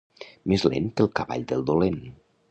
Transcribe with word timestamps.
Més 0.53 0.63
lent 0.69 0.87
que 0.95 1.05
el 1.07 1.11
cavall 1.19 1.45
del 1.51 1.61
dolent. 1.71 2.01